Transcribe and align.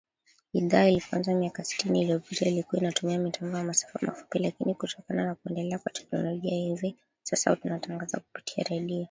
Idhaa 0.53 0.87
ilipoanza 0.89 1.33
miaka 1.35 1.63
sitini 1.63 2.01
iliyopita 2.01 2.45
ilikua 2.45 2.79
inatumia 2.79 3.19
mitambo 3.19 3.57
ya 3.57 3.63
masafa 3.63 3.99
mafupi, 4.07 4.39
lakini 4.39 4.75
kutokana 4.75 5.25
na 5.25 5.35
kuendelea 5.35 5.79
kwa 5.79 5.91
teknolojia 5.91 6.51
hivi 6.53 6.95
sasa 7.23 7.55
tunatangaza 7.55 8.19
kupitia 8.19 8.63
redio 8.63 8.99